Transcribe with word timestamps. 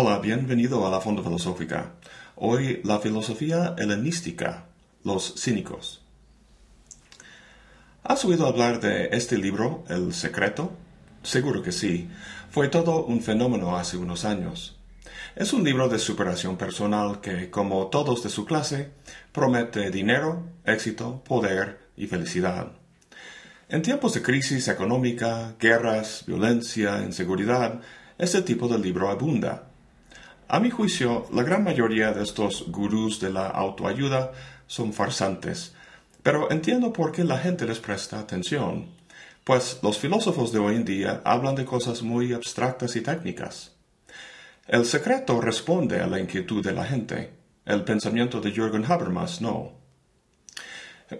Hola, 0.00 0.20
bienvenido 0.20 0.86
a 0.86 0.90
la 0.92 1.00
Fonda 1.00 1.24
Filosófica. 1.24 1.94
Hoy 2.36 2.80
la 2.84 3.00
filosofía 3.00 3.74
helenística, 3.76 4.66
los 5.02 5.34
cínicos. 5.36 6.02
¿Has 8.04 8.24
oído 8.24 8.46
hablar 8.46 8.78
de 8.78 9.08
este 9.10 9.36
libro, 9.38 9.82
El 9.88 10.14
Secreto? 10.14 10.70
Seguro 11.24 11.64
que 11.64 11.72
sí. 11.72 12.08
Fue 12.48 12.68
todo 12.68 13.06
un 13.06 13.20
fenómeno 13.22 13.76
hace 13.76 13.96
unos 13.96 14.24
años. 14.24 14.78
Es 15.34 15.52
un 15.52 15.64
libro 15.64 15.88
de 15.88 15.98
superación 15.98 16.56
personal 16.56 17.20
que, 17.20 17.50
como 17.50 17.88
todos 17.88 18.22
de 18.22 18.30
su 18.30 18.44
clase, 18.44 18.92
promete 19.32 19.90
dinero, 19.90 20.44
éxito, 20.64 21.24
poder 21.24 21.80
y 21.96 22.06
felicidad. 22.06 22.68
En 23.68 23.82
tiempos 23.82 24.14
de 24.14 24.22
crisis 24.22 24.68
económica, 24.68 25.56
guerras, 25.58 26.22
violencia, 26.24 27.02
inseguridad, 27.02 27.80
este 28.16 28.42
tipo 28.42 28.68
de 28.68 28.78
libro 28.78 29.10
abunda. 29.10 29.67
A 30.50 30.60
mi 30.60 30.70
juicio, 30.70 31.26
la 31.30 31.42
gran 31.42 31.62
mayoría 31.62 32.12
de 32.12 32.22
estos 32.22 32.64
gurús 32.68 33.20
de 33.20 33.28
la 33.28 33.48
autoayuda 33.48 34.32
son 34.66 34.94
farsantes, 34.94 35.74
pero 36.22 36.50
entiendo 36.50 36.90
por 36.90 37.12
qué 37.12 37.22
la 37.22 37.36
gente 37.36 37.66
les 37.66 37.80
presta 37.80 38.18
atención, 38.18 38.86
pues 39.44 39.78
los 39.82 39.98
filósofos 39.98 40.50
de 40.50 40.58
hoy 40.58 40.76
en 40.76 40.86
día 40.86 41.20
hablan 41.22 41.54
de 41.54 41.66
cosas 41.66 42.02
muy 42.02 42.32
abstractas 42.32 42.96
y 42.96 43.02
técnicas. 43.02 43.76
El 44.66 44.86
secreto 44.86 45.38
responde 45.38 46.00
a 46.00 46.06
la 46.06 46.18
inquietud 46.18 46.64
de 46.64 46.72
la 46.72 46.86
gente. 46.86 47.30
El 47.66 47.84
pensamiento 47.84 48.40
de 48.40 48.50
Jürgen 48.50 48.86
Habermas 48.90 49.42
no. 49.42 49.72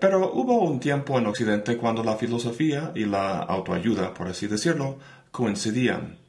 Pero 0.00 0.32
hubo 0.32 0.62
un 0.62 0.80
tiempo 0.80 1.18
en 1.18 1.26
Occidente 1.26 1.76
cuando 1.76 2.02
la 2.02 2.16
filosofía 2.16 2.92
y 2.94 3.04
la 3.04 3.40
autoayuda, 3.40 4.14
por 4.14 4.28
así 4.28 4.46
decirlo, 4.46 4.98
coincidían. 5.30 6.27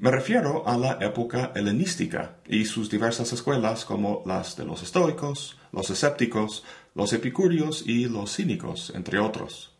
Me 0.00 0.10
refiero 0.10 0.66
a 0.66 0.78
la 0.78 0.96
época 1.02 1.52
helenística 1.54 2.38
y 2.48 2.64
sus 2.64 2.88
diversas 2.88 3.34
escuelas 3.34 3.84
como 3.84 4.22
las 4.24 4.56
de 4.56 4.64
los 4.64 4.82
estoicos, 4.82 5.58
los 5.72 5.90
escépticos, 5.90 6.64
los 6.94 7.12
epicúreos 7.12 7.86
y 7.86 8.06
los 8.06 8.34
cínicos, 8.34 8.94
entre 8.94 9.18
otros. 9.18 9.74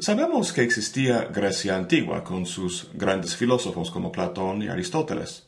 Sabemos 0.00 0.52
que 0.52 0.62
existía 0.62 1.26
Grecia 1.26 1.76
antigua 1.76 2.24
con 2.24 2.44
sus 2.44 2.90
grandes 2.92 3.36
filósofos 3.36 3.92
como 3.92 4.10
Platón 4.10 4.62
y 4.62 4.68
Aristóteles, 4.68 5.46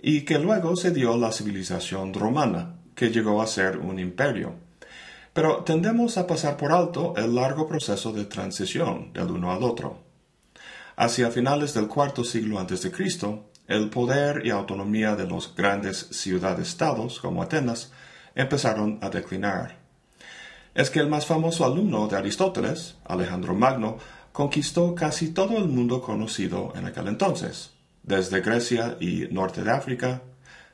y 0.00 0.22
que 0.22 0.40
luego 0.40 0.74
se 0.74 0.90
dio 0.90 1.16
la 1.16 1.30
civilización 1.30 2.12
romana, 2.12 2.80
que 2.96 3.10
llegó 3.10 3.40
a 3.40 3.46
ser 3.46 3.76
un 3.78 4.00
imperio. 4.00 4.54
Pero 5.32 5.62
tendemos 5.62 6.18
a 6.18 6.26
pasar 6.26 6.56
por 6.56 6.72
alto 6.72 7.14
el 7.16 7.36
largo 7.36 7.68
proceso 7.68 8.12
de 8.12 8.24
transición 8.24 9.12
del 9.12 9.30
uno 9.30 9.52
al 9.52 9.62
otro. 9.62 10.09
Hacia 11.02 11.30
finales 11.30 11.72
del 11.72 11.88
cuarto 11.88 12.24
siglo 12.24 12.62
Cristo, 12.94 13.48
el 13.66 13.88
poder 13.88 14.44
y 14.44 14.50
autonomía 14.50 15.16
de 15.16 15.26
los 15.26 15.56
grandes 15.56 16.08
ciudades-estados 16.10 17.20
como 17.20 17.42
Atenas 17.42 17.90
empezaron 18.34 18.98
a 19.00 19.08
declinar 19.08 19.78
es 20.74 20.90
que 20.90 21.00
el 21.00 21.08
más 21.08 21.24
famoso 21.24 21.64
alumno 21.64 22.06
de 22.06 22.18
Aristóteles, 22.18 22.96
Alejandro 23.06 23.54
Magno, 23.54 23.96
conquistó 24.32 24.94
casi 24.94 25.30
todo 25.30 25.56
el 25.56 25.68
mundo 25.68 26.02
conocido 26.02 26.74
en 26.76 26.84
aquel 26.84 27.08
entonces, 27.08 27.70
desde 28.02 28.42
Grecia 28.42 28.98
y 29.00 29.26
norte 29.30 29.64
de 29.64 29.70
África, 29.70 30.20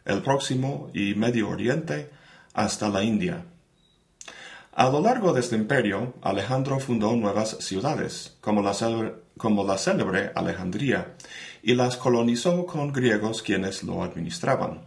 el 0.04 0.22
próximo 0.22 0.90
y 0.92 1.14
Medio 1.14 1.50
Oriente, 1.50 2.10
hasta 2.52 2.88
la 2.88 3.04
India. 3.04 3.44
A 4.72 4.90
lo 4.90 5.00
largo 5.00 5.32
de 5.32 5.38
este 5.38 5.54
imperio, 5.54 6.14
Alejandro 6.20 6.80
fundó 6.80 7.14
nuevas 7.14 7.58
ciudades, 7.60 8.36
como 8.40 8.60
la, 8.60 8.74
como 9.38 9.64
la 9.64 9.78
célebre 9.78 10.32
Alejandría, 10.34 11.14
y 11.62 11.74
las 11.74 11.96
colonizó 11.96 12.64
con 12.66 12.92
griegos 12.92 13.42
quienes 13.42 13.82
lo 13.82 14.02
administraban. 14.02 14.82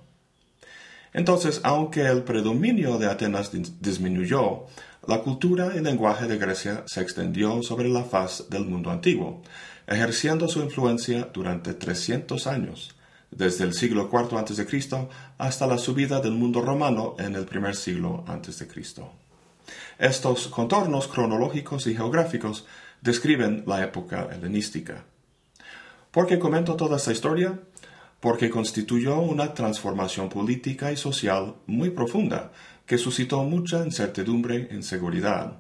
Entonces, 1.14 1.62
aunque 1.64 2.06
el 2.06 2.24
predominio 2.24 2.98
de 2.98 3.08
Atenas 3.08 3.52
disminuyó, 3.82 4.66
la 5.08 5.22
cultura 5.22 5.74
y 5.76 5.80
lenguaje 5.80 6.28
de 6.28 6.38
Grecia 6.38 6.84
se 6.86 7.02
extendió 7.02 7.64
sobre 7.64 7.90
la 7.90 8.04
faz 8.04 8.50
del 8.50 8.66
mundo 8.66 8.92
antiguo, 8.92 9.42
ejerciendo 9.88 10.48
su 10.48 10.62
influencia 10.62 11.30
durante 11.34 11.74
300 11.74 12.46
años, 12.48 12.96
desde 13.32 13.64
el 13.64 13.74
siglo 13.74 14.10
IV 14.12 14.38
a.C. 14.38 15.08
hasta 15.38 15.68
la 15.68 15.78
subida 15.78 16.20
del 16.20 16.34
mundo 16.34 16.62
romano 16.62 17.16
en 17.18 17.36
el 17.36 17.46
primer 17.46 17.76
siglo 17.76 18.24
a.C. 18.28 18.68
Estos 19.98 20.48
contornos 20.48 21.08
cronológicos 21.08 21.88
y 21.88 21.96
geográficos 21.96 22.66
describen 23.02 23.64
la 23.66 23.84
época 23.84 24.30
helenística. 24.32 25.06
¿Por 26.12 26.28
qué 26.28 26.40
comento 26.40 26.76
toda 26.76 26.98
esta 26.98 27.12
historia? 27.12 27.60
Porque 28.20 28.50
constituyó 28.50 29.20
una 29.20 29.54
transformación 29.54 30.30
política 30.30 30.92
y 30.92 30.98
social 30.98 31.56
muy 31.68 31.92
profunda 31.92 32.52
que 32.86 32.98
suscitó 32.98 33.44
mucha 33.44 33.86
incertidumbre 33.86 34.68
e 34.72 34.76
inseguridad. 34.76 35.60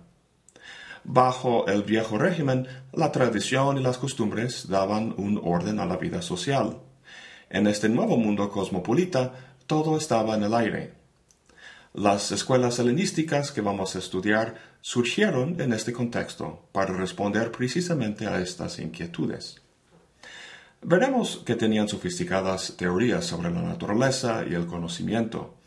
Bajo 1.03 1.67
el 1.67 1.83
viejo 1.83 2.17
régimen, 2.17 2.67
la 2.91 3.11
tradición 3.11 3.77
y 3.77 3.81
las 3.81 3.97
costumbres 3.97 4.67
daban 4.67 5.13
un 5.17 5.39
orden 5.43 5.79
a 5.79 5.85
la 5.85 5.97
vida 5.97 6.21
social. 6.21 6.79
En 7.49 7.67
este 7.67 7.87
nuevo 7.87 8.17
mundo 8.17 8.49
cosmopolita, 8.49 9.33
todo 9.65 9.97
estaba 9.97 10.35
en 10.35 10.43
el 10.43 10.53
aire. 10.53 10.98
Las 11.93 12.31
escuelas 12.31 12.79
helenísticas 12.79 13.51
que 13.51 13.61
vamos 13.61 13.95
a 13.95 13.99
estudiar 13.99 14.55
surgieron 14.81 15.59
en 15.59 15.73
este 15.73 15.91
contexto 15.91 16.67
para 16.71 16.93
responder 16.93 17.51
precisamente 17.51 18.27
a 18.27 18.39
estas 18.39 18.79
inquietudes. 18.79 19.61
Veremos 20.81 21.41
que 21.45 21.55
tenían 21.55 21.89
sofisticadas 21.89 22.75
teorías 22.77 23.25
sobre 23.25 23.51
la 23.51 23.61
naturaleza 23.61 24.45
y 24.49 24.53
el 24.53 24.65
conocimiento 24.65 25.59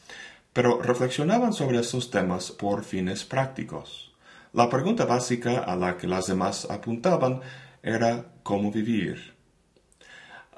pero 0.53 0.83
reflexionaban 0.83 1.53
sobre 1.53 1.79
estos 1.79 2.11
temas 2.11 2.51
por 2.51 2.85
fines 2.85 3.25
prácticos. 3.25 4.13
La 4.53 4.69
pregunta 4.69 5.07
básica 5.07 5.61
a 5.61 5.77
la 5.77 5.97
que 5.97 6.07
las 6.07 6.27
demás 6.27 6.67
apuntaban 6.71 7.41
era 7.83 8.27
cómo 8.43 8.71
vivir. 8.71 9.35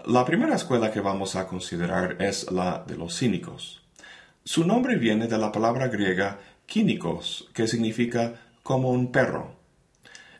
La 0.06 0.24
primera 0.24 0.56
escuela 0.56 0.90
que 0.90 1.00
vamos 1.00 1.36
a 1.36 1.46
considerar 1.46 2.20
es 2.20 2.50
la 2.50 2.84
de 2.86 2.96
los 2.96 3.16
cínicos. 3.16 3.83
Su 4.46 4.66
nombre 4.66 4.98
viene 4.98 5.26
de 5.26 5.38
la 5.38 5.50
palabra 5.50 5.88
griega 5.88 6.38
kínicos, 6.66 7.48
que 7.54 7.66
significa 7.66 8.42
como 8.62 8.90
un 8.90 9.10
perro. 9.10 9.56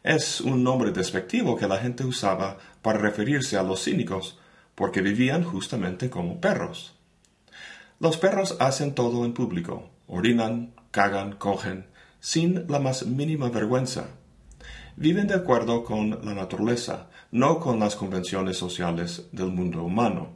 Es 0.02 0.42
un 0.42 0.62
nombre 0.62 0.90
despectivo 0.92 1.56
que 1.56 1.66
la 1.66 1.78
gente 1.78 2.04
usaba 2.04 2.58
para 2.82 2.98
referirse 2.98 3.56
a 3.56 3.62
los 3.62 3.82
cínicos, 3.82 4.38
porque 4.74 5.00
vivían 5.00 5.42
justamente 5.42 6.10
como 6.10 6.38
perros. 6.38 6.94
Los 7.98 8.18
perros 8.18 8.58
hacen 8.60 8.94
todo 8.94 9.24
en 9.24 9.32
público, 9.32 9.88
orinan, 10.06 10.74
cagan, 10.90 11.36
cogen, 11.36 11.86
sin 12.20 12.66
la 12.68 12.80
más 12.80 13.06
mínima 13.06 13.48
vergüenza. 13.48 14.08
Viven 14.96 15.28
de 15.28 15.34
acuerdo 15.34 15.82
con 15.82 16.10
la 16.26 16.34
naturaleza, 16.34 17.08
no 17.30 17.58
con 17.58 17.80
las 17.80 17.96
convenciones 17.96 18.58
sociales 18.58 19.28
del 19.32 19.46
mundo 19.46 19.82
humano. 19.82 20.28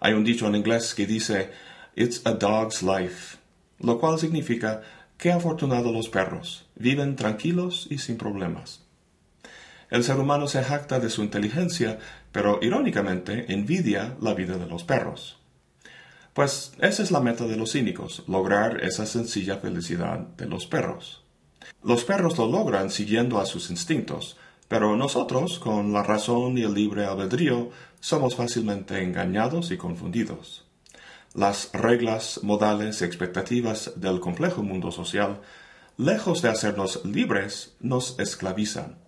Hay 0.00 0.14
un 0.14 0.24
dicho 0.24 0.46
en 0.46 0.56
inglés 0.56 0.94
que 0.94 1.04
dice 1.06 1.50
It's 1.96 2.22
a 2.24 2.32
dog's 2.32 2.82
life, 2.82 3.38
lo 3.78 4.00
cual 4.00 4.18
significa 4.18 4.82
que 5.16 5.30
afortunados 5.30 5.92
los 5.92 6.08
perros, 6.08 6.66
viven 6.74 7.14
tranquilos 7.14 7.86
y 7.88 7.98
sin 7.98 8.16
problemas. 8.16 8.80
El 9.90 10.02
ser 10.02 10.18
humano 10.18 10.48
se 10.48 10.64
jacta 10.64 10.98
de 10.98 11.08
su 11.08 11.22
inteligencia, 11.22 12.00
pero 12.32 12.58
irónicamente 12.60 13.52
envidia 13.52 14.16
la 14.20 14.34
vida 14.34 14.58
de 14.58 14.66
los 14.66 14.82
perros. 14.82 15.38
Pues 16.32 16.72
esa 16.80 17.02
es 17.04 17.12
la 17.12 17.20
meta 17.20 17.46
de 17.46 17.56
los 17.56 17.70
cínicos, 17.70 18.24
lograr 18.26 18.82
esa 18.82 19.06
sencilla 19.06 19.58
felicidad 19.58 20.18
de 20.18 20.46
los 20.46 20.66
perros. 20.66 21.22
Los 21.84 22.02
perros 22.02 22.36
lo 22.38 22.48
logran 22.48 22.90
siguiendo 22.90 23.38
a 23.38 23.46
sus 23.46 23.70
instintos, 23.70 24.36
pero 24.66 24.96
nosotros, 24.96 25.60
con 25.60 25.92
la 25.92 26.02
razón 26.02 26.58
y 26.58 26.62
el 26.62 26.74
libre 26.74 27.04
albedrío, 27.04 27.70
somos 28.00 28.34
fácilmente 28.34 29.00
engañados 29.00 29.70
y 29.70 29.76
confundidos. 29.76 30.63
Las 31.34 31.70
reglas, 31.72 32.40
modales 32.44 33.02
y 33.02 33.04
expectativas 33.04 33.92
del 33.96 34.20
complejo 34.20 34.62
mundo 34.62 34.92
social, 34.92 35.40
lejos 35.96 36.42
de 36.42 36.48
hacernos 36.48 37.04
libres, 37.04 37.74
nos 37.80 38.18
esclavizan. 38.20 38.98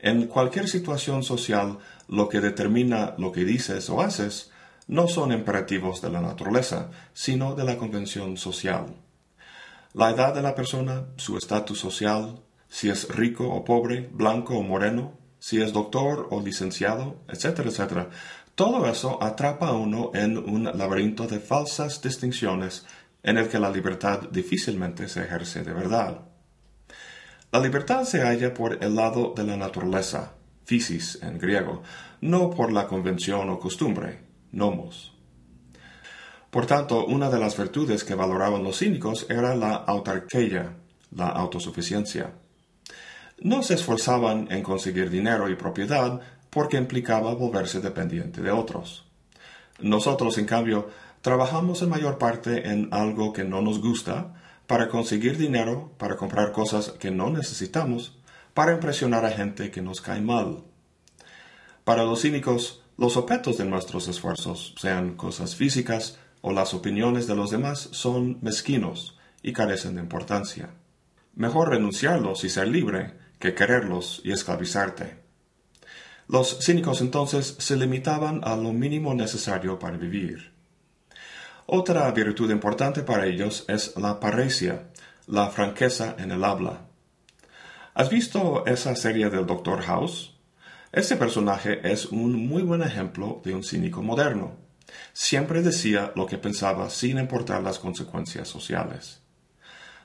En 0.00 0.26
cualquier 0.26 0.68
situación 0.68 1.22
social, 1.22 1.78
lo 2.08 2.30
que 2.30 2.40
determina 2.40 3.14
lo 3.18 3.30
que 3.30 3.44
dices 3.44 3.90
o 3.90 4.00
haces 4.00 4.50
no 4.86 5.06
son 5.06 5.32
imperativos 5.32 6.00
de 6.00 6.10
la 6.10 6.20
naturaleza, 6.20 6.90
sino 7.12 7.54
de 7.54 7.64
la 7.64 7.76
convención 7.76 8.36
social. 8.36 8.86
La 9.92 10.10
edad 10.10 10.34
de 10.34 10.42
la 10.42 10.54
persona, 10.54 11.04
su 11.16 11.36
estatus 11.36 11.78
social, 11.78 12.40
si 12.68 12.88
es 12.88 13.08
rico 13.08 13.48
o 13.48 13.64
pobre, 13.64 14.08
blanco 14.12 14.56
o 14.56 14.62
moreno, 14.62 15.12
si 15.38 15.60
es 15.60 15.72
doctor 15.72 16.28
o 16.30 16.40
licenciado, 16.40 17.16
etcétera, 17.28 17.68
etcétera, 17.68 18.08
todo 18.54 18.86
eso 18.86 19.22
atrapa 19.22 19.68
a 19.68 19.72
uno 19.72 20.12
en 20.14 20.38
un 20.38 20.64
laberinto 20.64 21.26
de 21.26 21.40
falsas 21.40 22.00
distinciones 22.00 22.86
en 23.22 23.38
el 23.38 23.48
que 23.48 23.58
la 23.58 23.70
libertad 23.70 24.28
difícilmente 24.30 25.08
se 25.08 25.22
ejerce 25.24 25.64
de 25.64 25.72
verdad. 25.72 26.20
La 27.50 27.60
libertad 27.60 28.04
se 28.04 28.20
halla 28.20 28.52
por 28.52 28.82
el 28.82 28.94
lado 28.94 29.32
de 29.36 29.44
la 29.44 29.56
naturaleza, 29.56 30.34
physis 30.64 31.18
en 31.22 31.38
griego, 31.38 31.82
no 32.20 32.50
por 32.50 32.72
la 32.72 32.86
convención 32.86 33.48
o 33.50 33.58
costumbre, 33.58 34.20
nomos. 34.52 35.12
Por 36.50 36.66
tanto, 36.66 37.04
una 37.06 37.30
de 37.30 37.40
las 37.40 37.56
virtudes 37.56 38.04
que 38.04 38.14
valoraban 38.14 38.62
los 38.62 38.78
cínicos 38.78 39.26
era 39.28 39.56
la 39.56 39.74
autarquía, 39.74 40.76
la 41.10 41.28
autosuficiencia. 41.28 42.32
No 43.40 43.62
se 43.64 43.74
esforzaban 43.74 44.46
en 44.52 44.62
conseguir 44.62 45.10
dinero 45.10 45.48
y 45.48 45.56
propiedad 45.56 46.20
porque 46.54 46.76
implicaba 46.76 47.34
volverse 47.34 47.80
dependiente 47.80 48.40
de 48.40 48.52
otros. 48.52 49.04
Nosotros, 49.80 50.38
en 50.38 50.46
cambio, 50.46 50.88
trabajamos 51.20 51.82
en 51.82 51.88
mayor 51.88 52.16
parte 52.16 52.70
en 52.70 52.88
algo 52.92 53.32
que 53.32 53.42
no 53.42 53.60
nos 53.60 53.80
gusta, 53.80 54.34
para 54.68 54.88
conseguir 54.88 55.36
dinero, 55.36 55.90
para 55.98 56.16
comprar 56.16 56.52
cosas 56.52 56.90
que 56.90 57.10
no 57.10 57.28
necesitamos, 57.28 58.16
para 58.54 58.72
impresionar 58.72 59.24
a 59.24 59.32
gente 59.32 59.72
que 59.72 59.82
nos 59.82 60.00
cae 60.00 60.20
mal. 60.20 60.62
Para 61.82 62.04
los 62.04 62.22
cínicos, 62.22 62.82
los 62.96 63.16
objetos 63.16 63.58
de 63.58 63.64
nuestros 63.64 64.06
esfuerzos, 64.06 64.76
sean 64.78 65.16
cosas 65.16 65.56
físicas 65.56 66.18
o 66.40 66.52
las 66.52 66.72
opiniones 66.72 67.26
de 67.26 67.34
los 67.34 67.50
demás, 67.50 67.88
son 67.90 68.38
mezquinos 68.42 69.18
y 69.42 69.52
carecen 69.52 69.96
de 69.96 70.02
importancia. 70.02 70.70
Mejor 71.34 71.70
renunciarlos 71.70 72.44
y 72.44 72.48
ser 72.48 72.68
libre 72.68 73.14
que 73.40 73.54
quererlos 73.54 74.22
y 74.24 74.30
esclavizarte. 74.30 75.23
Los 76.26 76.58
cínicos 76.64 77.00
entonces 77.00 77.56
se 77.58 77.76
limitaban 77.76 78.40
a 78.44 78.56
lo 78.56 78.72
mínimo 78.72 79.14
necesario 79.14 79.78
para 79.78 79.96
vivir. 79.96 80.52
Otra 81.66 82.10
virtud 82.12 82.50
importante 82.50 83.02
para 83.02 83.26
ellos 83.26 83.64
es 83.68 83.96
la 83.96 84.20
parecia, 84.20 84.90
la 85.26 85.48
franqueza 85.48 86.14
en 86.18 86.30
el 86.30 86.44
habla. 86.44 86.86
¿Has 87.94 88.10
visto 88.10 88.66
esa 88.66 88.96
serie 88.96 89.30
del 89.30 89.46
Dr. 89.46 89.82
House? 89.82 90.34
Este 90.92 91.16
personaje 91.16 91.80
es 91.90 92.06
un 92.06 92.46
muy 92.46 92.62
buen 92.62 92.82
ejemplo 92.82 93.40
de 93.44 93.54
un 93.54 93.62
cínico 93.62 94.02
moderno. 94.02 94.56
Siempre 95.12 95.62
decía 95.62 96.12
lo 96.14 96.26
que 96.26 96.38
pensaba 96.38 96.90
sin 96.90 97.18
importar 97.18 97.62
las 97.62 97.78
consecuencias 97.78 98.48
sociales. 98.48 99.23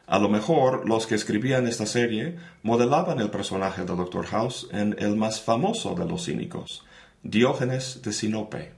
A 0.09 0.17
lo 0.17 0.27
mejor 0.27 0.89
los 0.89 1.05
que 1.05 1.13
escribían 1.13 1.67
esta 1.67 1.85
serie 1.85 2.35
modelaban 2.63 3.19
el 3.19 3.29
personaje 3.29 3.85
del 3.85 3.95
Dr. 3.95 4.25
House 4.25 4.67
en 4.71 4.95
el 4.97 5.15
más 5.15 5.39
famoso 5.39 5.93
de 5.93 6.03
los 6.05 6.25
cínicos, 6.25 6.83
Diógenes 7.21 8.01
de 8.01 8.11
Sinope. 8.11 8.71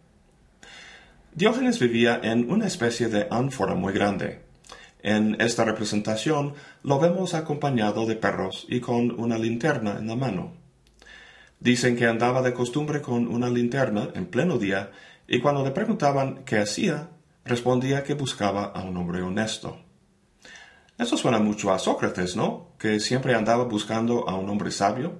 Diógenes 1.33 1.79
vivía 1.79 2.19
en 2.21 2.51
una 2.51 2.67
especie 2.67 3.07
de 3.07 3.27
ánfora 3.31 3.75
muy 3.75 3.93
grande. 3.93 4.41
En 5.03 5.39
esta 5.39 5.63
representación 5.63 6.53
lo 6.83 6.99
vemos 6.99 7.33
acompañado 7.33 8.05
de 8.05 8.17
perros 8.17 8.65
y 8.67 8.81
con 8.81 9.17
una 9.17 9.37
linterna 9.37 9.99
en 9.99 10.07
la 10.07 10.17
mano. 10.17 10.51
Dicen 11.61 11.95
que 11.95 12.07
andaba 12.07 12.41
de 12.41 12.51
costumbre 12.51 13.01
con 13.01 13.29
una 13.29 13.49
linterna 13.49 14.09
en 14.15 14.25
pleno 14.25 14.57
día 14.57 14.91
y 15.29 15.39
cuando 15.39 15.63
le 15.63 15.71
preguntaban 15.71 16.43
qué 16.43 16.57
hacía, 16.57 17.07
respondía 17.45 18.03
que 18.03 18.15
buscaba 18.15 18.65
a 18.65 18.83
un 18.83 18.97
hombre 18.97 19.21
honesto. 19.21 19.90
Eso 20.97 21.17
suena 21.17 21.39
mucho 21.39 21.71
a 21.73 21.79
Sócrates, 21.79 22.35
¿no? 22.35 22.67
Que 22.77 22.99
siempre 22.99 23.35
andaba 23.35 23.63
buscando 23.63 24.29
a 24.29 24.35
un 24.35 24.49
hombre 24.49 24.71
sabio. 24.71 25.19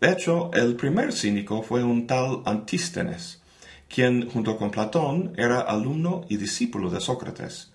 De 0.00 0.10
hecho, 0.10 0.50
el 0.52 0.76
primer 0.76 1.12
cínico 1.12 1.62
fue 1.62 1.84
un 1.84 2.06
tal 2.06 2.42
Antístenes, 2.44 3.42
quien, 3.88 4.28
junto 4.28 4.56
con 4.56 4.70
Platón, 4.70 5.32
era 5.36 5.60
alumno 5.60 6.24
y 6.28 6.38
discípulo 6.38 6.90
de 6.90 7.00
Sócrates. 7.00 7.72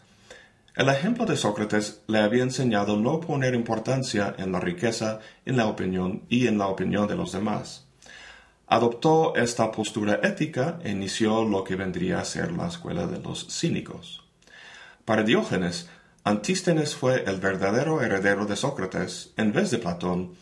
El 0.76 0.90
ejemplo 0.90 1.26
de 1.26 1.38
Sócrates 1.38 2.04
le 2.08 2.20
había 2.20 2.44
enseñado 2.44 2.98
no 2.98 3.20
poner 3.20 3.56
importancia 3.56 4.36
en 4.38 4.52
la 4.52 4.60
riqueza, 4.60 5.20
en 5.46 5.58
la 5.58 5.68
opinión 5.68 6.24
y 6.30 6.48
en 6.48 6.58
la 6.58 6.68
opinión 6.68 7.08
de 7.08 7.16
los 7.16 7.32
demás. 7.32 7.88
Adoptó 8.68 9.36
esta 9.36 9.72
postura 9.72 10.20
ética 10.22 10.78
e 10.84 10.92
inició 10.92 11.46
lo 11.46 11.64
que 11.64 11.76
vendría 11.76 12.20
a 12.20 12.26
ser 12.26 12.52
la 12.52 12.68
escuela 12.68 13.08
de 13.08 13.20
los 13.20 13.48
cínicos. 13.50 14.24
Para 15.06 15.24
Diógenes, 15.24 15.90
Antístenes 16.28 16.94
fue 16.94 17.24
el 17.26 17.40
verdadero 17.40 18.02
heredero 18.02 18.46
de 18.46 18.58
Sócrates 18.58 19.32
en 19.38 19.54
vez 19.54 19.72
de 19.72 19.78
Platón, 19.78 20.34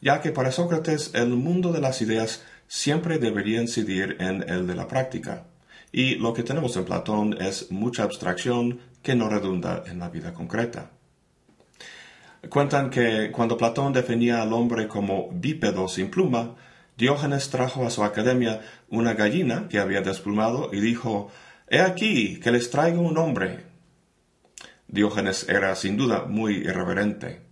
ya 0.00 0.20
que 0.20 0.32
para 0.32 0.50
Sócrates 0.50 1.12
el 1.14 1.28
mundo 1.28 1.70
de 1.70 1.80
las 1.80 2.02
ideas 2.02 2.42
siempre 2.66 3.20
debería 3.20 3.62
incidir 3.62 4.16
en 4.18 4.42
el 4.50 4.66
de 4.66 4.74
la 4.74 4.88
práctica, 4.88 5.44
y 5.92 6.16
lo 6.16 6.34
que 6.34 6.42
tenemos 6.42 6.76
en 6.76 6.86
Platón 6.86 7.40
es 7.40 7.70
mucha 7.70 8.02
abstracción 8.02 8.80
que 9.00 9.14
no 9.14 9.28
redunda 9.28 9.84
en 9.86 10.00
la 10.00 10.08
vida 10.08 10.34
concreta. 10.34 10.90
Cuentan 12.48 12.90
que 12.90 13.30
cuando 13.30 13.56
Platón 13.56 13.92
definía 13.92 14.42
al 14.42 14.52
hombre 14.52 14.88
como 14.88 15.28
bípedo 15.30 15.86
sin 15.86 16.10
pluma, 16.10 16.56
Diógenes 16.96 17.48
trajo 17.48 17.86
a 17.86 17.90
su 17.90 18.02
academia 18.02 18.60
una 18.88 19.14
gallina 19.14 19.68
que 19.68 19.78
había 19.78 20.00
desplumado 20.00 20.70
y 20.72 20.80
dijo 20.80 21.30
He 21.68 21.78
aquí 21.80 22.40
que 22.40 22.50
les 22.50 22.70
traigo 22.70 23.02
un 23.02 23.18
hombre, 23.18 23.67
Diógenes 24.88 25.46
era 25.50 25.76
sin 25.76 25.98
duda 25.98 26.24
muy 26.24 26.54
irreverente. 26.56 27.42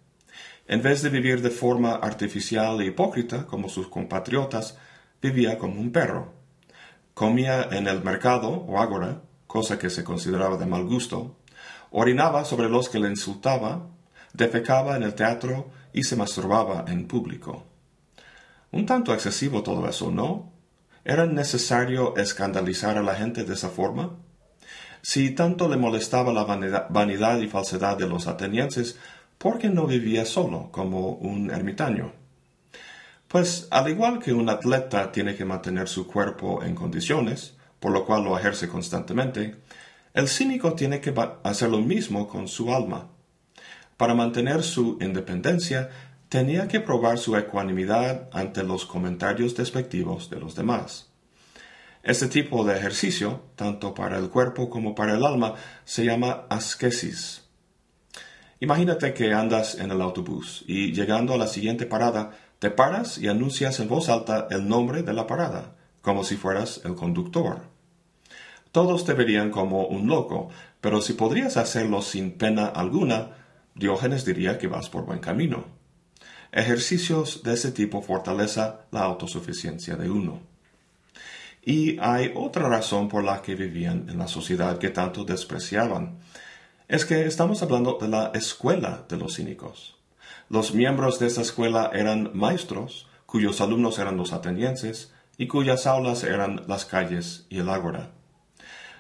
En 0.67 0.83
vez 0.83 1.03
de 1.03 1.11
vivir 1.11 1.43
de 1.43 1.51
forma 1.51 1.95
artificial 1.95 2.81
e 2.81 2.87
hipócrita 2.87 3.47
como 3.47 3.69
sus 3.69 3.89
compatriotas, 3.89 4.79
vivía 5.21 5.59
como 5.59 5.79
un 5.79 5.93
perro. 5.93 6.33
Comía 7.13 7.69
en 7.71 7.89
el 7.89 8.03
mercado 8.03 8.49
o 8.49 8.81
ágora, 8.81 9.21
cosa 9.47 9.79
que 9.79 9.91
se 9.91 10.03
consideraba 10.03 10.57
de 10.57 10.65
mal 10.65 10.85
gusto, 10.85 11.37
orinaba 11.91 12.47
sobre 12.47 12.71
los 12.71 12.89
que 12.89 12.99
le 12.99 13.11
insultaba, 13.11 13.87
defecaba 14.33 14.97
en 14.97 15.03
el 15.03 15.15
teatro 15.15 15.71
y 15.93 16.05
se 16.05 16.17
masturbaba 16.17 16.87
en 16.89 17.07
público. 17.07 17.65
Un 18.73 18.87
tanto 18.87 19.13
excesivo 19.13 19.63
todo 19.63 19.87
eso, 19.89 20.11
¿no? 20.11 20.53
¿Era 21.05 21.27
necesario 21.27 22.17
escandalizar 22.17 22.97
a 22.97 23.03
la 23.03 23.15
gente 23.15 23.45
de 23.45 23.55
esa 23.55 23.69
forma? 23.69 24.17
Si 25.09 25.31
tanto 25.31 25.69
le 25.69 25.77
molestaba 25.77 26.33
la 26.33 26.43
vanidad 26.43 27.39
y 27.39 27.47
falsedad 27.47 27.97
de 27.97 28.09
los 28.09 28.27
atenienses, 28.27 28.99
¿por 29.39 29.57
qué 29.57 29.69
no 29.69 29.87
vivía 29.87 30.25
solo, 30.25 30.69
como 30.73 31.11
un 31.11 31.53
ermitaño? 31.53 32.13
Pues 33.29 33.69
al 33.71 33.89
igual 33.89 34.19
que 34.19 34.33
un 34.33 34.49
atleta 34.51 35.13
tiene 35.13 35.37
que 35.37 35.45
mantener 35.45 35.87
su 35.87 36.09
cuerpo 36.09 36.65
en 36.65 36.75
condiciones, 36.75 37.57
por 37.79 37.93
lo 37.93 38.05
cual 38.05 38.25
lo 38.25 38.37
ejerce 38.37 38.67
constantemente, 38.67 39.55
el 40.13 40.27
cínico 40.27 40.75
tiene 40.75 41.01
que 41.01 41.15
hacer 41.45 41.71
lo 41.71 41.79
mismo 41.79 42.27
con 42.27 42.49
su 42.49 42.75
alma. 42.75 43.07
Para 43.97 44.17
mantener 44.17 44.65
su 44.65 44.99
independencia, 45.01 45.89
tenía 46.29 46.67
que 46.67 46.81
probar 46.81 47.19
su 47.19 47.37
ecuanimidad 47.37 48.29
ante 48.33 48.65
los 48.65 48.85
comentarios 48.85 49.55
despectivos 49.55 50.31
de 50.31 50.41
los 50.41 50.57
demás. 50.57 51.13
Este 52.07 52.29
tipo 52.29 52.63
de 52.63 52.77
ejercicio, 52.77 53.41
tanto 53.57 53.93
para 53.93 54.17
el 54.17 54.31
cuerpo 54.31 54.71
como 54.71 54.95
para 54.95 55.15
el 55.15 55.25
alma, 55.25 55.55
se 55.85 56.05
llama 56.05 56.47
ascesis. 56.49 57.43
Imagínate 58.61 59.13
que 59.13 59.33
andas 59.33 59.75
en 59.75 59.91
el 59.91 60.01
autobús 60.01 60.63
y 60.69 60.93
llegando 60.93 61.35
a 61.35 61.37
la 61.37 61.49
siguiente 61.49 61.85
parada, 61.85 62.31
te 62.61 62.71
paras 62.71 63.19
y 63.19 63.27
anuncias 63.27 63.81
en 63.81 63.89
voz 63.89 64.09
alta 64.09 64.47
el 64.53 64.69
nombre 64.69 65.03
de 65.03 65.13
la 65.15 65.27
parada, 65.27 65.75
como 66.01 66.23
si 66.23 66.37
fueras 66.37 66.81
el 66.85 66.95
conductor. 66.95 67.63
Todos 68.71 69.05
te 69.05 69.15
verían 69.15 69.51
como 69.51 69.89
un 69.89 70.07
loco, 70.07 70.49
pero 70.81 71.01
si 71.01 71.15
podrías 71.15 71.57
hacerlo 71.57 72.03
sin 72.03 72.39
pena 72.39 72.67
alguna, 72.67 73.33
Diógenes 73.75 74.25
diría 74.25 74.59
que 74.59 74.69
vas 74.69 74.89
por 74.89 75.07
buen 75.07 75.19
camino. 75.19 75.65
Ejercicios 76.53 77.43
de 77.43 77.55
ese 77.55 77.73
tipo 77.73 78.01
fortaleza 78.01 78.83
la 78.93 79.01
autosuficiencia 79.01 79.97
de 79.97 80.09
uno. 80.09 80.56
Y 81.69 81.99
hay 81.99 82.31
otra 82.37 82.69
razón 82.69 83.09
por 83.09 83.25
la 83.25 83.43
que 83.43 83.57
vivían 83.57 84.09
en 84.09 84.19
la 84.19 84.29
sociedad 84.29 84.79
que 84.79 84.91
tanto 84.91 85.25
despreciaban. 85.25 86.21
Es 86.87 87.05
que 87.05 87.27
estamos 87.27 87.61
hablando 87.61 87.99
de 88.01 88.07
la 88.07 88.31
escuela 88.35 89.05
de 89.09 89.17
los 89.17 89.35
cínicos. 89.35 89.97
Los 90.49 90.75
miembros 90.75 91.19
de 91.19 91.27
esa 91.27 91.43
escuela 91.43 91.91
eran 91.93 92.31
maestros, 92.35 93.09
cuyos 93.27 93.61
alumnos 93.61 93.99
eran 93.99 94.17
los 94.17 94.33
atenienses, 94.33 95.13
y 95.39 95.49
cuyas 95.49 95.89
aulas 95.89 96.23
eran 96.23 96.63
las 96.69 96.85
calles 96.85 97.47
y 97.51 97.59
el 97.59 97.69
ágora. 97.69 98.13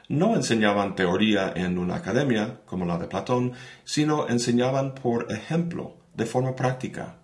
No 0.08 0.35
enseñaban 0.35 0.96
teoría 0.96 1.52
en 1.54 1.78
una 1.78 1.94
academia, 1.94 2.62
como 2.66 2.85
la 2.85 2.99
de 2.99 3.06
Platón, 3.06 3.52
sino 3.85 4.28
enseñaban 4.28 4.96
por 4.96 5.30
ejemplo, 5.30 5.94
de 6.14 6.26
forma 6.26 6.56
práctica. 6.56 7.18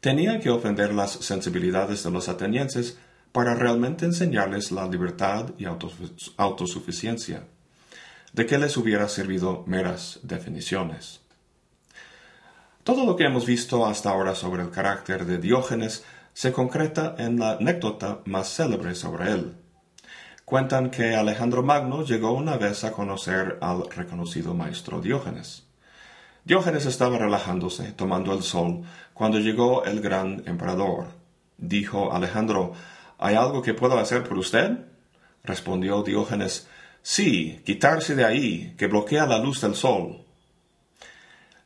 Tenían 0.00 0.40
que 0.40 0.50
ofender 0.50 0.92
las 0.92 1.12
sensibilidades 1.12 2.02
de 2.02 2.10
los 2.10 2.28
atenienses 2.28 2.98
para 3.38 3.54
realmente 3.54 4.04
enseñarles 4.04 4.72
la 4.72 4.88
libertad 4.88 5.50
y 5.58 5.66
autosuficiencia. 5.66 7.44
¿De 8.32 8.46
qué 8.46 8.58
les 8.58 8.76
hubiera 8.76 9.08
servido 9.08 9.62
meras 9.64 10.18
definiciones? 10.24 11.20
Todo 12.82 13.06
lo 13.06 13.14
que 13.14 13.26
hemos 13.26 13.46
visto 13.46 13.86
hasta 13.86 14.10
ahora 14.10 14.34
sobre 14.34 14.64
el 14.64 14.70
carácter 14.70 15.24
de 15.24 15.38
Diógenes 15.38 16.04
se 16.34 16.50
concreta 16.50 17.14
en 17.16 17.38
la 17.38 17.52
anécdota 17.52 18.22
más 18.24 18.48
célebre 18.52 18.96
sobre 18.96 19.30
él. 19.30 19.54
Cuentan 20.44 20.90
que 20.90 21.14
Alejandro 21.14 21.62
Magno 21.62 22.04
llegó 22.04 22.32
una 22.32 22.56
vez 22.56 22.82
a 22.82 22.90
conocer 22.90 23.56
al 23.60 23.88
reconocido 23.88 24.52
maestro 24.52 25.00
Diógenes. 25.00 25.62
Diógenes 26.44 26.86
estaba 26.86 27.18
relajándose, 27.18 27.92
tomando 27.92 28.34
el 28.34 28.42
sol, 28.42 28.82
cuando 29.14 29.38
llegó 29.38 29.84
el 29.84 30.00
gran 30.00 30.42
emperador. 30.44 31.06
Dijo 31.56 32.12
Alejandro, 32.12 32.74
¿Hay 33.18 33.34
algo 33.34 33.62
que 33.62 33.74
puedo 33.74 33.98
hacer 33.98 34.24
por 34.24 34.38
usted? 34.38 34.78
respondió 35.44 36.02
Diógenes, 36.02 36.68
Sí, 37.02 37.62
quitarse 37.64 38.14
de 38.14 38.24
ahí, 38.24 38.74
que 38.76 38.86
bloquea 38.86 39.26
la 39.26 39.38
luz 39.38 39.60
del 39.60 39.74
sol. 39.74 40.24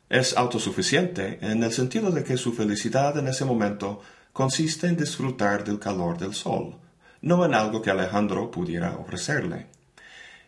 Es 0.08 0.36
autosuficiente 0.36 1.38
en 1.40 1.62
el 1.62 1.72
sentido 1.72 2.10
de 2.10 2.22
que 2.22 2.36
su 2.36 2.52
felicidad 2.52 3.18
en 3.18 3.28
ese 3.28 3.44
momento 3.44 4.00
consiste 4.32 4.86
en 4.86 4.96
disfrutar 4.96 5.64
del 5.64 5.78
calor 5.78 6.18
del 6.18 6.34
sol, 6.34 6.76
no 7.22 7.44
en 7.44 7.54
algo 7.54 7.82
que 7.82 7.90
Alejandro 7.90 8.50
pudiera 8.50 8.96
ofrecerle. 8.96 9.66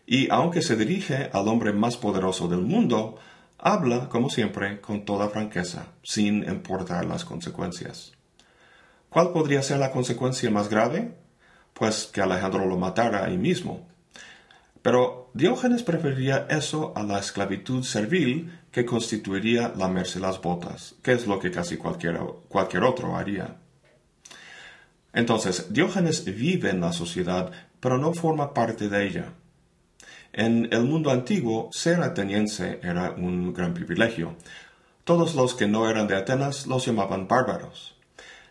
Y 0.05 0.29
aunque 0.29 0.61
se 0.61 0.75
dirige 0.75 1.29
al 1.33 1.47
hombre 1.47 1.73
más 1.73 1.97
poderoso 1.97 2.47
del 2.47 2.61
mundo, 2.61 3.17
habla, 3.57 4.07
como 4.07 4.29
siempre, 4.29 4.79
con 4.79 5.03
toda 5.03 5.29
franqueza, 5.29 5.87
sin 6.03 6.43
importar 6.43 7.05
las 7.05 7.25
consecuencias. 7.25 8.14
¿Cuál 9.15 9.31
podría 9.31 9.61
ser 9.61 9.77
la 9.77 9.91
consecuencia 9.91 10.51
más 10.51 10.67
grave? 10.67 11.13
Pues 11.73 12.09
que 12.11 12.19
Alejandro 12.19 12.65
lo 12.65 12.75
matara 12.75 13.23
ahí 13.23 13.37
mismo. 13.37 13.87
Pero 14.81 15.31
Diógenes 15.33 15.83
preferiría 15.83 16.47
eso 16.49 16.91
a 16.97 17.03
la 17.03 17.19
esclavitud 17.19 17.85
servil 17.85 18.51
que 18.73 18.83
constituiría 18.83 19.71
lamerse 19.73 20.19
las 20.19 20.41
botas, 20.41 20.95
que 21.01 21.13
es 21.13 21.27
lo 21.27 21.39
que 21.39 21.49
casi 21.49 21.77
cualquier, 21.77 22.19
cualquier 22.49 22.83
otro 22.83 23.15
haría. 23.15 23.55
Entonces, 25.13 25.71
Diógenes 25.71 26.25
vive 26.25 26.71
en 26.71 26.81
la 26.81 26.91
sociedad, 26.91 27.53
pero 27.79 27.97
no 27.97 28.13
forma 28.13 28.53
parte 28.53 28.89
de 28.89 29.07
ella. 29.07 29.31
En 30.33 30.67
el 30.73 30.83
mundo 30.83 31.09
antiguo, 31.09 31.69
ser 31.71 32.01
ateniense 32.01 32.81
era 32.83 33.11
un 33.11 33.53
gran 33.53 33.73
privilegio. 33.73 34.35
Todos 35.05 35.35
los 35.35 35.55
que 35.55 35.69
no 35.69 35.89
eran 35.89 36.05
de 36.07 36.17
Atenas 36.17 36.67
los 36.67 36.85
llamaban 36.85 37.29
bárbaros. 37.29 37.94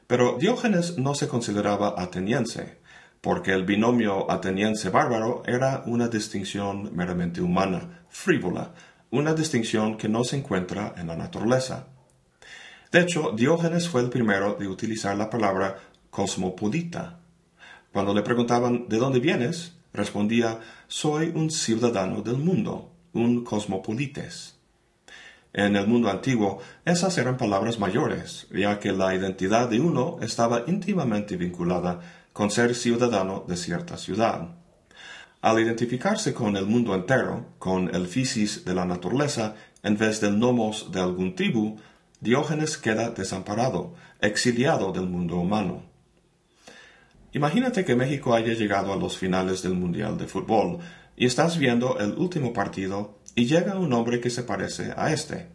Pero 0.06 0.36
Diógenes 0.38 0.98
no 0.98 1.14
se 1.14 1.28
consideraba 1.28 1.94
ateniense, 1.96 2.78
porque 3.20 3.52
el 3.52 3.64
binomio 3.64 4.30
ateniense-bárbaro 4.30 5.42
era 5.46 5.82
una 5.86 6.08
distinción 6.08 6.94
meramente 6.94 7.40
humana, 7.40 8.04
frívola, 8.10 8.74
una 9.10 9.32
distinción 9.32 9.96
que 9.96 10.08
no 10.08 10.24
se 10.24 10.36
encuentra 10.36 10.94
en 10.98 11.06
la 11.06 11.16
naturaleza. 11.16 11.86
De 12.92 13.00
hecho, 13.00 13.32
Diógenes 13.34 13.88
fue 13.88 14.02
el 14.02 14.10
primero 14.10 14.54
de 14.54 14.68
utilizar 14.68 15.16
la 15.16 15.30
palabra 15.30 15.78
cosmopolita. 16.10 17.20
Cuando 17.92 18.12
le 18.12 18.22
preguntaban 18.22 18.88
¿de 18.88 18.98
dónde 18.98 19.20
vienes? 19.20 19.74
respondía 19.92 20.60
Soy 20.86 21.32
un 21.34 21.50
ciudadano 21.50 22.20
del 22.20 22.36
mundo, 22.36 22.92
un 23.12 23.42
cosmopolites. 23.42 24.58
En 25.56 25.76
el 25.76 25.86
mundo 25.86 26.10
antiguo, 26.10 26.58
esas 26.84 27.16
eran 27.16 27.36
palabras 27.36 27.78
mayores, 27.78 28.48
ya 28.50 28.80
que 28.80 28.90
la 28.90 29.14
identidad 29.14 29.68
de 29.68 29.78
uno 29.78 30.18
estaba 30.20 30.64
íntimamente 30.66 31.36
vinculada 31.36 32.00
con 32.32 32.50
ser 32.50 32.74
ciudadano 32.74 33.44
de 33.46 33.56
cierta 33.56 33.96
ciudad. 33.96 34.48
Al 35.40 35.60
identificarse 35.60 36.34
con 36.34 36.56
el 36.56 36.66
mundo 36.66 36.92
entero, 36.92 37.54
con 37.60 37.94
el 37.94 38.08
physis 38.08 38.64
de 38.64 38.74
la 38.74 38.84
naturaleza, 38.84 39.54
en 39.84 39.96
vez 39.96 40.20
del 40.20 40.40
nomos 40.40 40.90
de 40.90 41.00
algún 41.00 41.36
tribu, 41.36 41.76
Diógenes 42.20 42.76
queda 42.78 43.10
desamparado, 43.10 43.94
exiliado 44.20 44.90
del 44.90 45.06
mundo 45.06 45.36
humano. 45.36 45.82
Imagínate 47.32 47.84
que 47.84 47.94
México 47.94 48.34
haya 48.34 48.54
llegado 48.54 48.92
a 48.92 48.96
los 48.96 49.18
finales 49.18 49.62
del 49.62 49.74
Mundial 49.74 50.16
de 50.18 50.26
Fútbol 50.26 50.78
y 51.16 51.26
estás 51.26 51.58
viendo 51.58 51.98
el 52.00 52.12
último 52.14 52.52
partido 52.52 53.18
y 53.34 53.46
llega 53.46 53.78
un 53.78 53.92
hombre 53.92 54.20
que 54.20 54.30
se 54.30 54.42
parece 54.42 54.92
a 54.96 55.12
este 55.12 55.48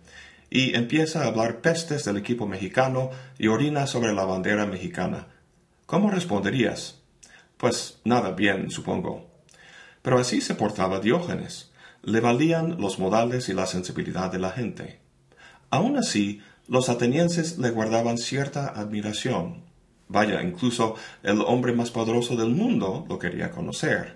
y 0.50 0.76
empieza 0.76 1.24
a 1.24 1.28
hablar 1.28 1.62
pestes 1.62 2.06
del 2.06 2.18
equipo 2.18 2.48
mexicano 2.48 3.12
y 3.38 3.48
orina 3.48 3.88
sobre 3.88 4.14
la 4.14 4.26
bandera 4.26 4.66
mexicana. 4.66 5.28
¿Cómo 5.86 6.10
responderías? 6.10 7.00
Pues 7.58 8.00
nada 8.04 8.32
bien, 8.32 8.72
supongo. 8.72 9.30
Pero 10.02 10.20
así 10.20 10.42
se 10.42 10.56
portaba 10.56 11.00
Diógenes. 11.00 11.72
Le 12.02 12.20
valían 12.20 12.80
los 12.80 13.00
modales 13.00 13.50
y 13.50 13.54
la 13.54 13.68
sensibilidad 13.68 14.32
de 14.32 14.40
la 14.40 14.52
gente. 14.52 15.00
Aun 15.70 15.98
así, 15.98 16.42
los 16.68 16.90
atenienses 16.90 17.58
le 17.58 17.70
guardaban 17.70 18.18
cierta 18.18 18.68
admiración 18.68 19.70
Vaya, 20.10 20.42
incluso 20.42 20.96
el 21.22 21.40
hombre 21.42 21.72
más 21.72 21.92
poderoso 21.92 22.36
del 22.36 22.50
mundo 22.50 23.06
lo 23.08 23.20
quería 23.20 23.52
conocer. 23.52 24.16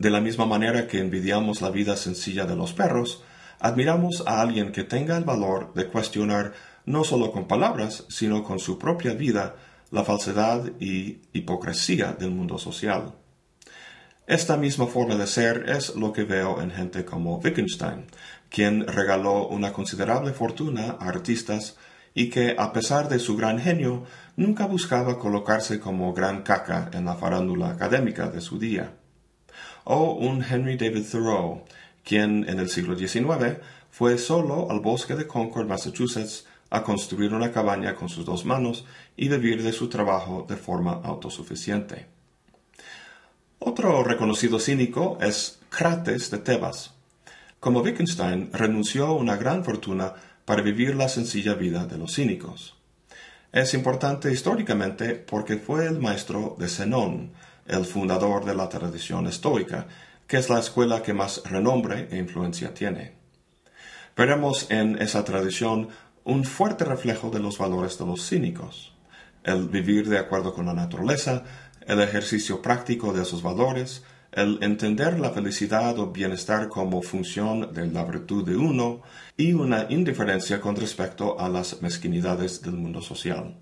De 0.00 0.08
la 0.08 0.22
misma 0.22 0.46
manera 0.46 0.86
que 0.86 0.98
envidiamos 0.98 1.60
la 1.60 1.68
vida 1.68 1.94
sencilla 1.94 2.46
de 2.46 2.56
los 2.56 2.72
perros, 2.72 3.22
admiramos 3.58 4.24
a 4.26 4.40
alguien 4.40 4.72
que 4.72 4.82
tenga 4.82 5.18
el 5.18 5.24
valor 5.24 5.74
de 5.74 5.88
cuestionar 5.88 6.54
no 6.86 7.04
solo 7.04 7.30
con 7.30 7.46
palabras, 7.46 8.06
sino 8.08 8.42
con 8.42 8.58
su 8.58 8.78
propia 8.78 9.12
vida 9.12 9.56
la 9.90 10.02
falsedad 10.02 10.72
y 10.80 11.20
hipocresía 11.34 12.14
del 12.18 12.30
mundo 12.30 12.56
social. 12.56 13.12
Esta 14.26 14.56
misma 14.56 14.86
forma 14.86 15.16
de 15.16 15.26
ser 15.26 15.68
es 15.68 15.94
lo 15.94 16.14
que 16.14 16.24
veo 16.24 16.62
en 16.62 16.70
gente 16.70 17.04
como 17.04 17.36
Wittgenstein, 17.36 18.06
quien 18.48 18.86
regaló 18.86 19.48
una 19.48 19.70
considerable 19.70 20.32
fortuna 20.32 20.96
a 20.98 21.08
artistas 21.10 21.76
y 22.14 22.30
que, 22.30 22.56
a 22.58 22.72
pesar 22.72 23.10
de 23.10 23.18
su 23.18 23.36
gran 23.36 23.58
genio, 23.58 24.04
nunca 24.36 24.64
buscaba 24.64 25.18
colocarse 25.18 25.78
como 25.78 26.14
gran 26.14 26.40
caca 26.42 26.90
en 26.94 27.04
la 27.04 27.16
farándula 27.16 27.68
académica 27.68 28.30
de 28.30 28.40
su 28.40 28.58
día. 28.58 28.94
O 29.84 30.12
un 30.12 30.44
Henry 30.44 30.76
David 30.76 31.06
Thoreau, 31.10 31.64
quien 32.04 32.48
en 32.48 32.58
el 32.60 32.68
siglo 32.68 32.96
XIX 32.96 33.58
fue 33.90 34.18
solo 34.18 34.70
al 34.70 34.80
bosque 34.80 35.14
de 35.14 35.26
Concord, 35.26 35.66
Massachusetts, 35.66 36.46
a 36.70 36.82
construir 36.82 37.34
una 37.34 37.50
cabaña 37.50 37.94
con 37.94 38.08
sus 38.08 38.24
dos 38.24 38.44
manos 38.44 38.84
y 39.16 39.28
vivir 39.28 39.62
de 39.62 39.72
su 39.72 39.88
trabajo 39.88 40.46
de 40.48 40.56
forma 40.56 41.00
autosuficiente. 41.04 42.06
Otro 43.58 44.02
reconocido 44.04 44.58
cínico 44.58 45.18
es 45.20 45.58
Crates 45.68 46.30
de 46.30 46.38
Tebas. 46.38 46.94
Como 47.58 47.80
Wittgenstein 47.80 48.50
renunció 48.52 49.06
a 49.08 49.12
una 49.12 49.36
gran 49.36 49.64
fortuna 49.64 50.14
para 50.46 50.62
vivir 50.62 50.94
la 50.94 51.08
sencilla 51.08 51.54
vida 51.54 51.84
de 51.86 51.98
los 51.98 52.14
cínicos. 52.14 52.76
Es 53.52 53.74
importante 53.74 54.32
históricamente 54.32 55.14
porque 55.14 55.56
fue 55.56 55.86
el 55.86 55.98
maestro 55.98 56.56
de 56.58 56.68
Zenón, 56.68 57.32
el 57.70 57.84
fundador 57.84 58.44
de 58.44 58.54
la 58.54 58.68
tradición 58.68 59.26
estoica, 59.26 59.86
que 60.26 60.36
es 60.36 60.50
la 60.50 60.58
escuela 60.58 61.02
que 61.02 61.14
más 61.14 61.42
renombre 61.44 62.08
e 62.10 62.18
influencia 62.18 62.74
tiene. 62.74 63.14
Veremos 64.16 64.70
en 64.70 65.00
esa 65.00 65.24
tradición 65.24 65.88
un 66.24 66.44
fuerte 66.44 66.84
reflejo 66.84 67.30
de 67.30 67.40
los 67.40 67.58
valores 67.58 67.96
de 67.98 68.06
los 68.06 68.28
cínicos, 68.28 68.92
el 69.44 69.68
vivir 69.68 70.08
de 70.08 70.18
acuerdo 70.18 70.52
con 70.52 70.66
la 70.66 70.74
naturaleza, 70.74 71.44
el 71.86 72.00
ejercicio 72.00 72.60
práctico 72.60 73.12
de 73.12 73.22
esos 73.22 73.42
valores, 73.42 74.04
el 74.32 74.58
entender 74.62 75.18
la 75.18 75.30
felicidad 75.30 75.98
o 75.98 76.12
bienestar 76.12 76.68
como 76.68 77.02
función 77.02 77.72
de 77.72 77.86
la 77.86 78.04
virtud 78.04 78.44
de 78.44 78.56
uno 78.56 79.02
y 79.36 79.52
una 79.52 79.86
indiferencia 79.88 80.60
con 80.60 80.76
respecto 80.76 81.40
a 81.40 81.48
las 81.48 81.82
mezquinidades 81.82 82.62
del 82.62 82.74
mundo 82.74 83.00
social. 83.00 83.56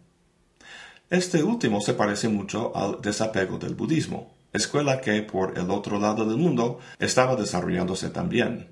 Este 1.10 1.42
último 1.42 1.80
se 1.80 1.94
parece 1.94 2.28
mucho 2.28 2.76
al 2.76 3.00
desapego 3.00 3.56
del 3.58 3.74
budismo, 3.74 4.34
escuela 4.52 5.00
que 5.00 5.22
por 5.22 5.58
el 5.58 5.70
otro 5.70 5.98
lado 5.98 6.26
del 6.26 6.36
mundo 6.36 6.80
estaba 6.98 7.34
desarrollándose 7.34 8.10
también. 8.10 8.68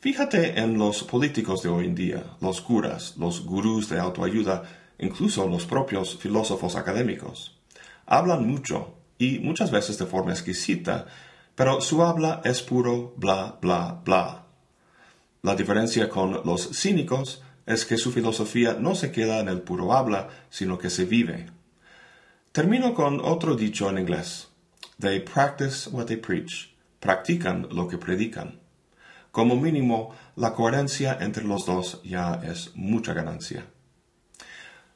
Fíjate 0.00 0.60
en 0.60 0.76
los 0.76 1.02
políticos 1.02 1.62
de 1.62 1.70
hoy 1.70 1.86
en 1.86 1.94
día, 1.94 2.22
los 2.42 2.60
curas, 2.60 3.16
los 3.16 3.46
gurús 3.46 3.88
de 3.88 3.98
autoayuda, 3.98 4.64
incluso 4.98 5.48
los 5.48 5.64
propios 5.64 6.18
filósofos 6.18 6.76
académicos. 6.76 7.58
Hablan 8.04 8.46
mucho, 8.46 8.94
y 9.16 9.38
muchas 9.38 9.70
veces 9.70 9.96
de 9.96 10.04
forma 10.04 10.32
exquisita, 10.32 11.06
pero 11.54 11.80
su 11.80 12.02
habla 12.02 12.42
es 12.44 12.60
puro 12.60 13.14
bla, 13.16 13.56
bla, 13.62 14.02
bla. 14.04 14.44
La 15.40 15.54
diferencia 15.54 16.10
con 16.10 16.42
los 16.44 16.78
cínicos 16.78 17.42
es 17.66 17.84
que 17.84 17.96
su 17.96 18.12
filosofía 18.12 18.74
no 18.74 18.94
se 18.94 19.10
queda 19.10 19.40
en 19.40 19.48
el 19.48 19.60
puro 19.60 19.92
habla, 19.92 20.28
sino 20.50 20.78
que 20.78 20.90
se 20.90 21.04
vive. 21.04 21.46
Termino 22.52 22.94
con 22.94 23.20
otro 23.20 23.56
dicho 23.56 23.88
en 23.90 23.98
inglés. 23.98 24.48
They 25.00 25.20
practice 25.20 25.88
what 25.90 26.06
they 26.06 26.16
preach. 26.16 26.74
Practican 27.00 27.68
lo 27.70 27.88
que 27.88 27.98
predican. 27.98 28.60
Como 29.32 29.56
mínimo, 29.56 30.14
la 30.36 30.54
coherencia 30.54 31.18
entre 31.20 31.44
los 31.44 31.66
dos 31.66 32.00
ya 32.04 32.40
es 32.44 32.70
mucha 32.76 33.12
ganancia. 33.14 33.66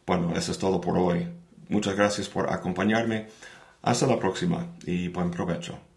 Bueno, 0.06 0.34
eso 0.36 0.52
es 0.52 0.58
todo 0.58 0.80
por 0.80 0.96
hoy. 0.96 1.28
Muchas 1.68 1.96
gracias 1.96 2.28
por 2.28 2.52
acompañarme. 2.52 3.28
Hasta 3.82 4.06
la 4.06 4.18
próxima 4.18 4.66
y 4.86 5.08
buen 5.08 5.30
provecho. 5.30 5.87